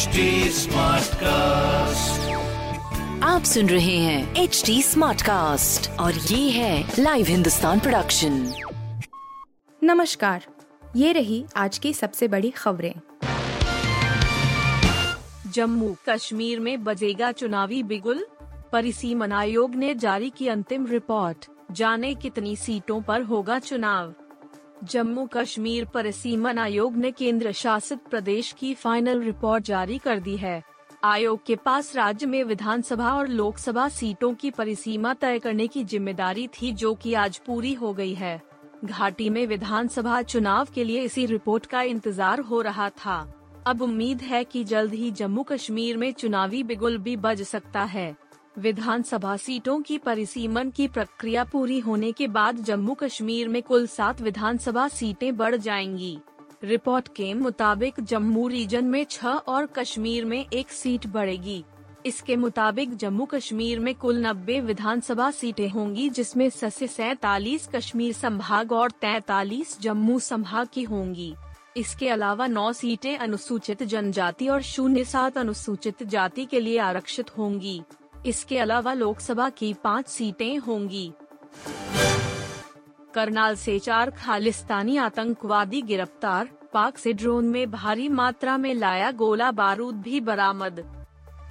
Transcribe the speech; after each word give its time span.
HD 0.00 0.06
cast 1.06 2.30
आप 3.24 3.42
सुन 3.42 3.66
रहे 3.66 3.96
हैं 3.96 4.36
एच 4.36 4.62
डी 4.66 4.82
स्मार्ट 4.82 5.22
कास्ट 5.22 5.90
और 5.90 6.14
ये 6.14 6.50
है 6.50 6.92
लाइव 6.98 7.26
हिंदुस्तान 7.26 7.80
प्रोडक्शन 7.80 8.52
नमस्कार 9.84 10.46
ये 10.96 11.12
रही 11.12 11.44
आज 11.56 11.78
की 11.78 11.94
सबसे 11.94 12.28
बड़ी 12.28 12.50
खबरें। 12.50 12.94
जम्मू 15.50 15.96
कश्मीर 16.08 16.60
में 16.60 16.84
बजेगा 16.84 17.32
चुनावी 17.32 17.82
बिगुल। 17.82 18.26
परिसीमन 18.72 19.32
आयोग 19.32 19.74
ने 19.74 19.94
जारी 19.94 20.30
की 20.30 20.48
अंतिम 20.48 20.86
रिपोर्ट। 20.86 21.46
जाने 21.70 22.14
कितनी 22.14 22.56
सीटों 22.56 23.02
पर 23.02 23.22
होगा 23.22 23.58
चुनाव। 23.58 24.14
जम्मू 24.84 25.26
कश्मीर 25.26 25.84
परिसीमन 25.84 26.58
आयोग 26.58 26.96
ने 26.96 27.10
केंद्र 27.10 27.52
शासित 27.52 27.98
प्रदेश 28.10 28.52
की 28.52 28.72
फाइनल 28.74 29.20
रिपोर्ट 29.22 29.64
जारी 29.64 29.98
कर 29.98 30.20
दी 30.20 30.36
है। 30.36 30.62
आयोग 31.04 31.44
के 31.46 31.56
पास 31.56 31.94
राज्य 31.96 32.26
में 32.26 32.42
विधानसभा 32.44 33.12
और 33.12 33.28
लोकसभा 33.28 33.88
सीटों 33.88 34.32
की 34.34 34.50
परिसीमा 34.50 35.12
तय 35.14 35.38
करने 35.38 35.66
की 35.66 35.84
ज़िम्मेदारी 35.84 36.46
थी 36.54 36.72
जो 36.72 36.94
कि 36.94 37.14
आज 37.14 37.38
पूरी 37.38 37.72
हो 37.74 37.92
गई 37.94 38.14
है। 38.14 38.40
घाटी 38.84 39.28
में 39.30 39.46
विधानसभा 39.46 40.22
चुनाव 40.22 40.68
के 40.74 40.84
लिए 40.84 41.02
इसी 41.02 41.26
रिपोर्ट 41.26 41.66
का 41.66 41.82
इंतज़ार 41.82 42.40
हो 42.40 42.60
रहा 42.60 42.88
था। 42.96 43.20
अब 43.66 43.82
उम्मीद 43.82 44.22
है 44.22 44.42
कि 44.44 44.64
जल्द 44.64 44.94
ही 44.94 45.10
जम्मू 45.10 45.42
कश्मीर 45.42 45.96
में 45.96 46.12
चुनावी 46.12 46.62
बिगुल 46.62 46.98
भी 46.98 47.16
बज 47.16 47.42
सकता 47.42 47.82
है। 47.84 48.14
विधानसभा 48.58 49.36
सीटों 49.36 49.80
की 49.80 49.98
परिसीमन 49.98 50.70
की 50.70 50.88
प्रक्रिया 50.88 51.44
पूरी 51.44 51.78
होने 51.78 52.12
के 52.12 52.26
बाद 52.26 52.56
जम्मू 52.56 52.94
कश्मीर 52.94 53.48
में 53.48 53.62
कुल 53.62 53.86
सात 53.86 54.20
विधानसभा 54.20 54.88
सीटें 54.88 55.36
बढ़ 55.36 55.56
जाएँगी। 55.56 56.18
रिपोर्ट 56.64 57.08
के 57.08 57.34
मुताबिक 57.34 57.94
जम्मू 58.00 58.48
रीजन 58.48 58.84
में 58.84 59.04
छह 59.04 59.28
और 59.28 59.66
कश्मीर 59.66 60.24
में 60.24 60.46
एक 60.52 60.70
सीट 60.70 61.06
बढ़ेगी। 61.06 61.64
इसके 62.06 62.36
मुताबिक 62.36 62.96
जम्मू 62.96 63.24
कश्मीर 63.24 63.78
में 63.78 63.94
कुल 63.94 64.26
नब्बे 64.26 64.60
विधानसभा 64.60 65.30
सीटें 65.30 65.68
होंगी, 65.68 66.10
जिसमें 66.10 66.50
से 66.50 66.70
सैतालीस 66.70 67.68
कश्मीर 67.74 68.12
संभाग 68.12 68.72
और 68.72 68.90
तैतालीस 68.90 69.80
जम्मू 69.80 70.18
संभाग 70.18 70.68
की 70.72 70.82
होंगी। 70.82 71.34
इसके 71.76 72.08
अलावा 72.08 72.46
नौ 72.46 72.72
सीटें 72.72 73.18
अनुसूचित 73.18 73.82
जनजाति 73.82 74.48
और 74.48 74.62
शून्य 74.62 75.04
सात 75.04 75.38
अनुसूचित 75.38 76.02
जाति 76.02 76.44
के 76.44 76.60
लिए 76.60 76.78
आरक्षित 76.78 77.38
होंगी। 77.38 77.82
इसके 78.26 78.58
अलावा 78.58 78.92
लोकसभा 78.92 79.48
की 79.48 79.74
पाँच 79.74 80.08
सीटें 80.08 80.58
होंगी। 80.58 81.12
करनाल 83.14 83.54
से 83.54 83.78
चार, 83.78 84.10
खालिस्तानी 84.10 84.96
आतंकवादी 84.96 85.82
गिरफ़्तार, 85.82 86.48
पाक 86.72 86.98
से 86.98 87.12
ड्रोन 87.12 87.44
में 87.44 87.70
भारी 87.70 88.08
मात्रा 88.08 88.56
में 88.56 88.74
लाया 88.74 89.10
गोला 89.10 89.50
बारूद 89.50 89.94
भी 89.94 90.20
बरामद। 90.20 90.84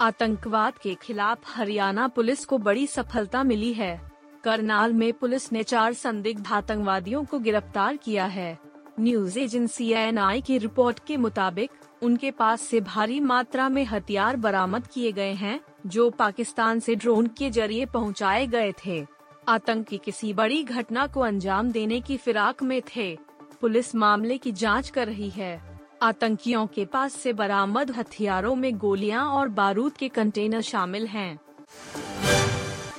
आतंकवाद 0.02 0.78
के 0.78 0.94
खिलाफ 0.94 1.38
हरियाणा 1.46 2.08
पुलिस 2.08 2.44
को 2.44 2.58
बड़ी 2.58 2.86
सफलता 2.86 3.42
मिली 3.42 3.72
है। 3.72 4.10
करनाल 4.44 4.92
में 4.92 5.12
पुलिस 5.12 5.52
ने 5.52 5.62
चार 5.62 5.92
संदिग्ध 5.92 6.52
आतंकवादियों 6.52 7.24
को 7.24 7.38
गिरफ़्तार 7.38 7.96
किया 7.96 8.24
है। 8.24 8.69
न्यूज़ 9.00 9.38
एजेंसी 9.38 9.92
एन 9.92 10.40
की 10.40 10.58
रिपोर्ट 10.58 11.00
के 11.06 11.16
मुताबिक, 11.16 11.70
उनके 12.02 12.30
पास 12.30 12.60
से 12.60 12.80
भारी 12.80 13.20
मात्रा 13.20 13.68
में 13.68 13.84
हथियार 13.84 14.36
बरामद 14.36 14.86
किए 14.86 15.12
गए 15.12 15.32
हैं, 15.32 15.60
जो 15.86 16.10
पाकिस्तान 16.10 16.80
से 16.80 16.94
ड्रोन 16.94 17.26
के 17.26 17.50
ज़रिए 17.50 17.86
पहुँचाए 17.86 18.46
गए 18.46 18.72
थे। 18.86 19.06
आतंकी 19.48 19.98
किसी 19.98 20.32
बड़ी 20.32 20.62
घटना 20.64 21.06
को 21.06 21.20
अंजाम 21.20 21.70
देने 21.70 22.00
की 22.00 22.16
फिराक 22.16 22.62
में 22.62 22.82
थे। 22.96 23.18
पुलिस 23.60 23.94
मामले 23.94 24.38
की 24.38 24.52
जाँच 24.52 24.88
कर 24.88 25.06
रही 25.06 25.30
है। 25.30 25.80
आतंकियों 26.02 26.66
के 26.66 26.84
पास 26.84 27.14
से 27.14 27.32
बरामद 27.32 27.90
हथियारों 27.90 28.54
में 28.54 28.78
गोलियाँ 28.78 29.26
और 29.26 29.48
बारूद 29.48 29.92
के 29.92 30.08
कंटेनर 30.08 30.60
शामिल 30.60 31.06
हैं। 31.06 31.40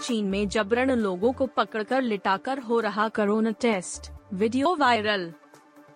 चीन 0.04 0.26
में 0.26 0.48
जबरन 0.50 0.92
लोगों 0.92 1.34
को 1.34 1.46
पकड़कर 1.46 2.02
लिटाकर 2.02 2.60
हो 2.60 2.80
रहा 2.80 3.08
कोरोना 3.08 3.52
टेस्ट। 3.52 4.12
Video 4.34 4.76
viral. 4.76 5.34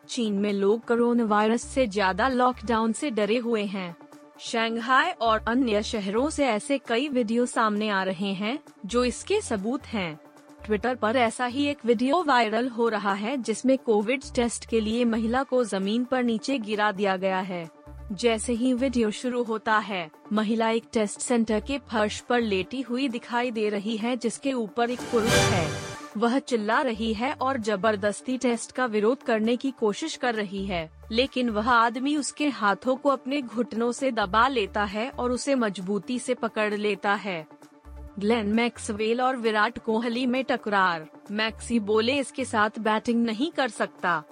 चीन 0.06 0.34
में 0.34 0.52
लोग 0.54 0.86
कोरोना 0.86 1.24
वायरस 1.26 1.64
से 1.66 1.88
ज़्यादा 1.88 2.28
लॉकडाउन 2.28 2.94
से 2.94 3.10
डरे 3.12 3.38
हुए 3.38 3.64
हैं। 3.66 3.96
शंघाई 4.42 5.12
और 5.12 5.44
अन्य 5.48 5.82
शहरों 5.84 6.30
से 6.30 6.46
ऐसे 6.46 6.78
कई 6.88 7.08
वीडियो 7.10 7.46
सामने 7.46 7.90
आ 7.90 8.04
रहे 8.04 8.34
हैं, 8.34 8.58
जो 8.86 9.04
इसके 9.04 9.40
सबूत 9.42 9.86
हैं। 9.86 10.20
ट्विटर 10.66 10.96
पर 10.96 11.16
ऐसा 11.16 11.46
ही 11.46 11.66
एक 11.66 11.86
वीडियो 11.86 12.24
वायरल 12.24 12.68
हो 12.68 12.88
रहा 12.90 13.14
है, 13.14 13.38
जिसमें 13.38 13.78
कोविड 13.78 14.24
टेस्ट 14.36 14.66
के 14.66 14.82
लिए 14.82 15.06
महिला 15.06 15.44
को 15.44 15.64
ज़मीन 15.64 16.04
पर 16.04 16.24
नीचे 16.24 16.58
गिरा 16.60 16.92
दिया 16.92 17.18
गया 17.18 17.40
है। 17.40 17.68
जैसे 18.12 18.54
ही 18.54 18.74
वीडियो 18.74 19.12
शुरू 19.12 19.44
होता 19.44 19.78
है, 19.78 20.10
महिला 20.34 20.70
एक 20.70 20.84
टेस्ट 20.94 21.20
सेंटर 21.20 21.60
के 21.60 21.78
फर्श 21.92 22.20
पर 22.20 22.42
लेटी 22.42 22.82
हुई 22.82 23.08
दिखाई 23.10 23.52
दे 23.52 23.70
रही 23.70 23.98
है, 23.98 24.16
जिसके 24.18 24.54
ऊपर 24.54 24.92
एक 24.92 25.00
पुरुष 25.02 25.38
है। 25.52 25.95
वह 26.18 26.38
चिल्ला 26.40 26.82
रही 26.82 27.14
है 27.14 27.32
और 27.34 27.58
ज़बरदस्ती 27.58 28.38
टेस्ट 28.38 28.72
का 28.72 28.86
विरोध 28.86 29.24
करने 29.24 29.56
की 29.56 29.72
कोशिश 29.72 30.16
कर 30.16 30.36
रही 30.36 30.66
है, 30.66 30.90
लेकिन 31.12 31.50
वह 31.50 31.70
आदमी 31.72 32.16
उसके 32.18 32.48
हाथों 32.50 32.96
को 32.96 33.10
अपने 33.10 33.42
घुटनों 33.42 33.92
से 33.92 34.12
दबा 34.12 34.48
लेता 34.48 34.84
है 34.84 35.10
और 35.10 35.32
उसे 35.32 35.56
मजबूती 35.56 36.20
से 36.20 36.34
पकड़ 36.34 36.74
लेता 36.74 37.14
है। 37.14 37.46
ग्लेन 38.20 38.48
मैक्सवेल 38.48 39.22
और 39.22 39.38
विराट 39.38 39.80
कोहली 39.80 40.26
में 40.26 40.44
टकरार। 40.44 41.08
मैक्सी 41.32 41.80
बोले, 41.80 42.14
इसके 42.14 42.46
साथ 42.46 42.80
बैटिंग 42.80 43.26
नहीं 43.26 43.52
कर 43.52 43.70
सकता। 43.70 44.24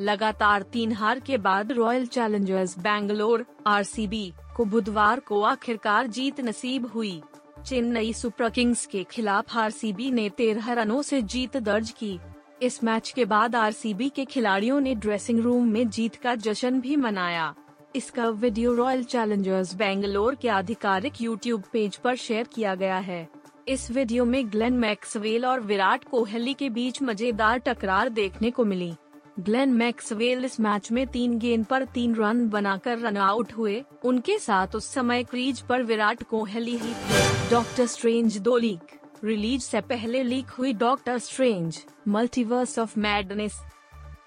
लगातार 0.00 0.62
तीन 0.62 0.92
हार 0.92 1.20
के 1.20 1.36
बाद 1.38 1.72
रॉयल 1.72 2.06
चैलेंजर्स 2.06 2.78
बैंगलोर, 2.78 3.46
आरसीबी 3.66 4.32
को 4.56 4.64
बुधवार 4.64 5.20
को 5.20 5.42
आखिरकार 5.42 6.06
जीत 6.06 6.40
नसीब 6.40 6.86
हुई। 6.86 7.22
चेन्नई 7.66 8.12
सुपर 8.12 8.50
किंग्स 8.50 8.84
के 8.86 9.02
खिलाफ 9.10 9.56
आरसीबी 9.56 10.10
ने 10.10 10.28
तेरह 10.28 10.72
रनों 10.72 11.00
से 11.02 11.20
जीत 11.24 11.56
दर्ज 11.58 11.90
की। 11.90 12.18
इस 12.62 12.82
मैच 12.84 13.10
के 13.10 13.24
बाद 13.24 13.56
आरसीबी 13.56 14.08
के 14.08 14.24
खिलाड़ियों 14.24 14.80
ने 14.80 14.94
ड्रेसिंग 14.94 15.40
रूम 15.40 15.68
में 15.68 15.88
जीत 15.88 16.16
का 16.16 16.34
जश्न 16.36 16.80
भी 16.80 16.96
मनाया। 16.96 17.54
इसका 17.96 18.28
वीडियो 18.28 18.74
रॉयल 18.74 19.04
चैलेंजर्स 19.04 19.74
बेंगलोर 19.74 20.34
के 20.34 20.48
आधिकारिक 20.48 21.20
यूट्यूब 21.20 21.62
पेज 21.72 21.96
पर 21.96 22.16
शेयर 22.16 22.48
किया 22.54 22.74
गया 22.74 22.98
है। 22.98 23.28
इस 23.68 23.90
वीडियो 23.90 24.24
में 24.24 24.50
ग्लेन 24.52 24.74
मैक्सवेल 24.78 25.46
और 25.46 25.60
विराट 25.62 26.04
कोहली 26.04 26.54
के 26.54 26.68
बीच 26.70 27.02
मज़ेदार 27.02 27.58
टकरार 27.58 28.08
देखने 28.10 28.50
को 28.50 28.64
मिली। 28.64 28.92
ग्लेन 29.36 29.72
मैक्सवेल 29.72 30.44
इस 30.44 30.58
मैच 30.60 30.90
में 30.92 31.06
तीन 31.06 31.38
गेंद 31.38 31.64
पर 31.66 31.84
तीन 31.84 32.14
रन 32.14 32.48
बनाकर 32.48 32.98
रन 32.98 33.16
आउट 33.16 33.52
हुए। 33.52 33.82
उनके 34.04 34.38
साथ 34.38 34.74
उस 34.76 34.86
समय 34.86 35.22
क्रीज 35.24 35.60
पर 35.60 35.82
विराट 35.82 36.22
कोहली 36.22 36.76
ही 36.76 36.92
थे। 36.92 37.50
डॉक्टर 37.50 37.86
स्ट्रेंज 37.86 38.36
दो 38.38 38.56
लीक 38.56 38.98
रिलीज़ 39.24 39.62
से 39.62 39.80
पहले 39.80 40.22
लीक 40.22 40.50
हुई 40.50 40.72
Doctor 40.72 41.18
Strange, 41.18 41.78
Multiverse 42.08 42.78
of 42.78 42.98
Madness. 42.98 43.58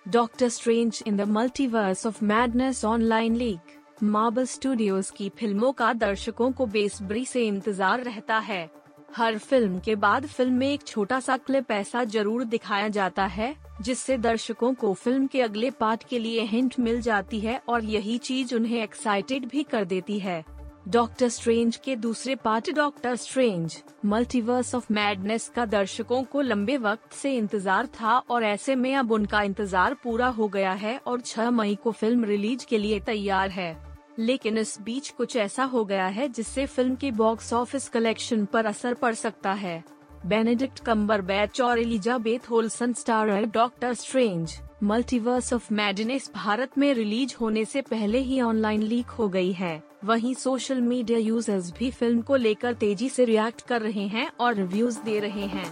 Doctor 0.08 0.50
Strange 0.50 1.02
in 1.08 1.18
the 1.18 1.28
Multiverse 1.30 2.06
of 2.08 2.24
Madness 2.24 2.84
online 2.86 3.36
leak 3.36 4.04
Marvel 4.04 4.46
Studios 4.46 5.10
की 5.10 5.30
फ़िल्मों 5.30 5.72
का 5.72 5.92
दर्शकों 5.94 6.52
को 6.52 6.66
बेसब्री 6.66 7.26
से 7.26 7.46
इंतज़ार 7.48 8.04
रहता 8.04 8.38
है। 8.40 8.70
हर 9.16 9.38
फ़िल्म 9.38 9.80
के 9.80 9.96
बाद 9.96 10.26
फ़िल्म 10.26 10.54
में 10.54 10.68
एक 10.68 10.84
छोटा 10.88 11.20
सा 11.20 11.38
क्लिप 11.38 11.72
ऐसा 11.72 12.04
ज़रूर 12.06 12.44
दिखाया 12.46 12.88
जाता 12.90 13.26
है 13.28 13.56
जिससे 13.82 14.18
दर्शकों 14.18 14.74
को 14.74 14.94
फ़िल्म 14.94 15.28
के 15.28 15.42
अगले 15.42 15.70
पार्ट 15.72 16.04
के 16.04 16.20
लिए 16.20 16.44
हिंट 16.44 16.80
मिल 16.80 17.02
जाती 17.02 17.40
है 17.40 17.62
और 17.70 17.84
यही 17.86 18.18
चीज़ 18.20 18.54
उन्हें 18.56 18.82
एक्साइटेड 18.84 19.46
भी 19.46 19.64
कर 19.64 19.86
देती 19.86 20.20
है। 20.20 20.44
डॉक्टर 20.88 21.30
स्ट्रेंज 21.30 21.76
के 21.76 21.96
दूसरे 21.96 22.36
part 22.36 22.70
Doctor 22.76 23.16
Strange 23.16 23.78
Multiverse 24.06 24.74
of 24.76 24.86
Madness 24.94 25.50
का 25.56 25.66
दर्शकों 25.66 26.24
को 26.24 26.42
लंबे 26.42 26.78
वक्त 26.78 27.14
से 27.14 27.36
इंतज़ार 27.36 27.88
था 27.94 28.18
और 28.20 28.44
ऐसे 28.44 28.76
में 28.76 28.94
अब 28.96 29.12
उनका 29.12 29.42
इंतज़ार 29.42 29.94
पूरा 30.04 30.28
हो 30.28 30.48
गया 30.48 30.72
है 30.74 30.98
और 30.98 31.22
6 31.22 31.50
मई 31.50 31.76
को 31.76 31.92
फ़िल्म 31.92 32.24
रिलीज़ 32.24 32.66
के 32.66 32.78
लिए 32.78 33.00
तैयार 33.00 33.50
है। 33.50 33.76
लेकिन 34.20 34.58
इस 34.58 34.78
बीच 34.82 35.10
कुछ 35.10 35.36
ऐसा 35.36 35.64
हो 35.64 35.84
गया 35.86 36.08
है 36.08 36.28
जिससे 36.30 36.66
फ़िल्म 36.66 36.96
के 36.96 37.12
बॉक्स 37.12 37.54
ऑफ़िस 37.54 37.90
कलेक्शन 37.90 38.46
पर 38.46 38.66
असर 38.66 38.94
पड़ 38.94 39.14
सकता 39.16 39.54
है। 39.54 39.84
बेनेडिक्ट 40.26 40.80
कम्बर 40.80 41.22
बैच 41.22 41.62
और 41.62 41.80
Elizabeth 41.80 42.50
Olsen 42.50 42.94
star 42.94 43.30
Doctor 43.46 43.94
Strange 43.94 44.58
Multiverse 44.84 45.54
of 45.54 45.74
Madness 45.74 46.30
Bharat 46.36 46.78
में 46.78 46.94
रिलीज़ 46.94 47.36
होने 47.42 47.66
से 47.66 47.82
पहले 47.82 48.20
ही 48.20 48.40
ऑनलाइन 48.42 48.82
लीक 48.82 49.10
हो 49.10 49.28
गई 49.30 49.52
है। 49.52 49.82
वहीं 50.04 50.34
सोशल 50.34 50.82
मीडिया 50.82 51.20
यूज़र्स 51.20 51.72
भी 51.72 51.92
फ़िल्म 51.92 52.22
को 52.22 52.36
लेकर 52.36 52.74
तेज़ी 52.74 53.10
से 53.10 53.26
रिएक्ट 53.26 53.62
कर 53.62 53.82
रहे 53.82 54.08
हैं 54.08 54.30
और 54.40 54.56
रिव्यूज़ 54.56 55.00
दे 55.00 55.20
रहे 55.20 55.46
हैं। 55.46 55.66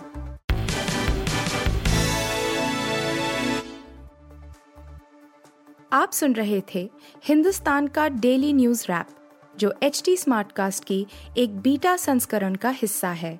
आप 5.94 6.12
सुन 6.12 6.34
रहे 6.34 6.62
थे 6.76 6.90
हिंदुस्तान 7.24 7.88
का 7.88 8.08
डेली 8.10 8.54
न्यूज़ 8.54 8.86
रैप 8.90 9.08
जो 9.60 9.74
एच 9.84 10.02
टी 10.06 10.18
स्मार्टकास्ट 10.18 10.84
की 10.84 11.06
एक 11.38 11.58
बीटा 11.60 11.96
संस्करण 11.98 12.56
का 12.56 12.70
हिस्सा 12.70 13.10
है। 13.10 13.40